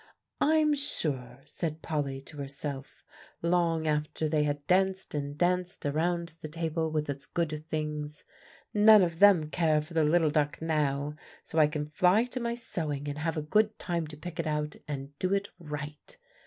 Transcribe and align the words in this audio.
"I'm 0.39 0.73
sure," 0.73 1.41
said 1.45 1.83
Polly 1.83 2.21
to 2.21 2.37
herself, 2.37 3.03
long 3.43 3.85
after 3.85 4.27
they 4.27 4.45
had 4.45 4.65
danced 4.65 5.13
and 5.13 5.37
danced 5.37 5.85
around 5.85 6.33
the 6.41 6.47
table 6.47 6.89
with 6.89 7.07
its 7.07 7.27
good 7.27 7.63
things, 7.67 8.23
"none 8.73 9.03
of 9.03 9.19
them 9.19 9.51
care 9.51 9.79
for 9.79 9.93
the 9.93 10.03
little 10.03 10.31
duck 10.31 10.59
now; 10.59 11.13
so 11.43 11.59
I 11.59 11.67
can 11.67 11.85
fly 11.85 12.23
to 12.23 12.39
my 12.39 12.55
sewing, 12.55 13.07
and 13.07 13.19
have 13.19 13.37
a 13.37 13.43
good 13.43 13.77
time 13.77 14.07
to 14.07 14.17
pick 14.17 14.39
it 14.39 14.47
out, 14.47 14.75
and 14.87 15.15
do 15.19 15.35
it 15.35 15.49
right." 15.59 16.17